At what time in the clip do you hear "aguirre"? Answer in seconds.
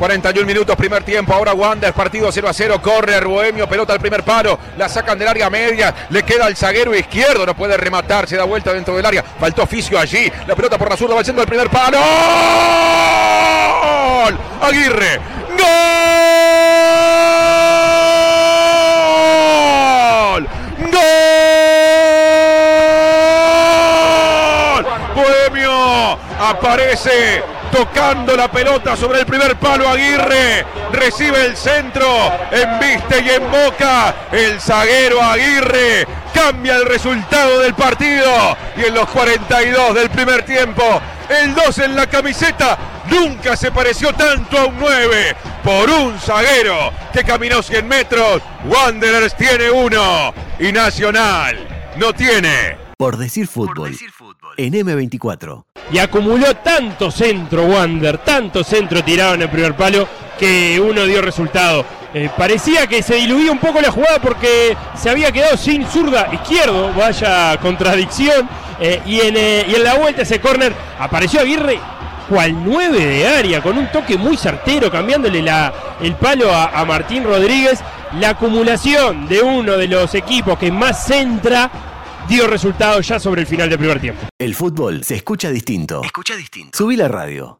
14.62-15.20, 29.88-30.64, 35.22-36.06, 71.40-71.80